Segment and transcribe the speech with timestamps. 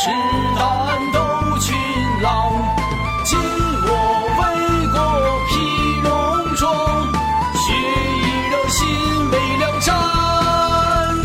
[0.00, 0.10] 士
[0.56, 1.74] 胆斗群
[2.22, 2.52] 狼。
[3.24, 3.36] 今
[3.82, 3.90] 我
[4.38, 4.40] 为
[4.92, 4.96] 国
[5.48, 5.50] 披
[6.02, 6.62] 戎装，
[7.56, 7.74] 血
[8.14, 8.78] 已热心
[9.32, 9.90] 为良战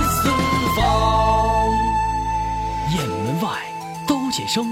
[0.09, 0.27] 四
[0.75, 0.81] 方。
[2.89, 3.61] 雁门外，
[4.07, 4.65] 刀剑声，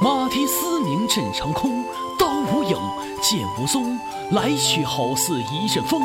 [0.00, 1.84] 马蹄嘶鸣震长空。
[2.16, 2.76] 刀无影，
[3.20, 3.98] 剑无踪，
[4.30, 6.00] 来去好似一阵风。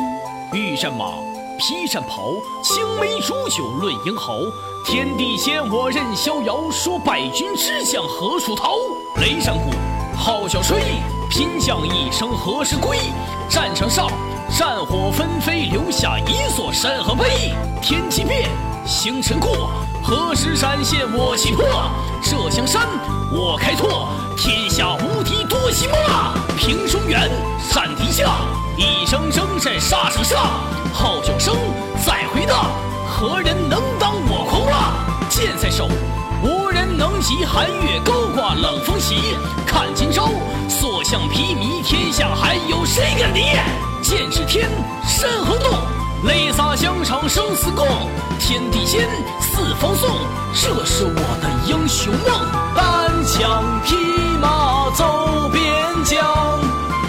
[0.52, 1.12] 玉山马，
[1.58, 4.38] 披战袍，青梅煮酒论英豪。
[4.84, 8.76] 天地间，我任逍遥，说败军之将何处逃？
[9.16, 9.70] 雷山鼓，
[10.16, 10.82] 号角吹，
[11.30, 12.98] 拼将一生何时归？
[13.48, 14.08] 战场上，
[14.58, 17.54] 战火纷飞，留下一座山河碑。
[17.80, 18.50] 天际变，
[18.86, 19.70] 星辰过，
[20.02, 21.64] 何时展现我气魄？
[22.22, 22.86] 这江山，
[23.32, 26.34] 我开拓，天下无敌多希望。
[26.58, 27.30] 平中原，
[27.72, 28.36] 战天下，
[28.76, 30.60] 一声声在沙场上，
[30.92, 31.33] 号角
[35.74, 35.88] 手，
[36.40, 39.16] 无人能及寒月高挂冷风袭。
[39.66, 40.28] 看今朝，
[40.68, 43.40] 所向披靡，天下还有谁敢敌？
[44.00, 44.70] 剑指天，
[45.04, 45.76] 山河动，
[46.28, 47.84] 泪洒疆场生死共。
[48.38, 49.08] 天地间，
[49.40, 50.08] 四方颂，
[50.52, 52.30] 这是我的英雄梦。
[52.76, 53.96] 单枪匹
[54.40, 55.64] 马走边
[56.04, 56.60] 疆，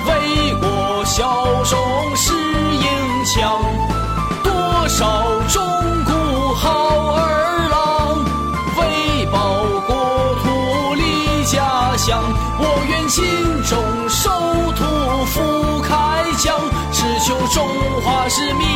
[0.07, 3.84] 为国效忠是英强。
[12.05, 12.21] 乡。
[12.59, 13.25] 我愿尽
[13.63, 14.29] 忠守
[14.75, 16.55] 土复开疆，
[16.91, 17.67] 只求中
[18.03, 18.74] 华是名。